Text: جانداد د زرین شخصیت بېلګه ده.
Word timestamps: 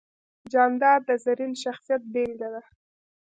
جانداد 0.51 1.01
د 1.07 1.09
زرین 1.23 1.53
شخصیت 1.63 2.01
بېلګه 2.13 2.47
ده. 2.53 2.61